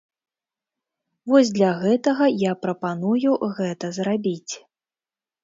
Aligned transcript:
Вось 1.31 1.51
для 1.57 1.69
гэтага 1.83 2.25
я 2.45 2.51
прапаную 2.65 3.31
гэта 3.59 3.93
зрабіць. 4.01 4.53